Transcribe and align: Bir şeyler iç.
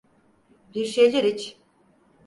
Bir 0.75 0.85
şeyler 0.85 1.23
iç. 1.23 1.57